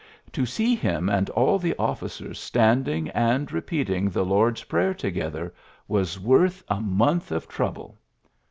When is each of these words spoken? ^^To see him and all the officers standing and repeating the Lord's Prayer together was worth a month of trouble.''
^^To 0.31 0.47
see 0.47 0.73
him 0.73 1.09
and 1.09 1.29
all 1.29 1.59
the 1.59 1.75
officers 1.77 2.39
standing 2.39 3.09
and 3.09 3.51
repeating 3.51 4.09
the 4.09 4.25
Lord's 4.25 4.63
Prayer 4.63 4.95
together 4.95 5.53
was 5.87 6.19
worth 6.19 6.63
a 6.69 6.79
month 6.81 7.31
of 7.31 7.47
trouble.'' 7.47 7.99